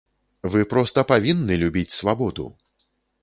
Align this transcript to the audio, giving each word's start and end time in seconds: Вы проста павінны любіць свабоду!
Вы 0.53 0.61
проста 0.71 1.03
павінны 1.11 1.59
любіць 1.63 1.95
свабоду! 1.99 2.47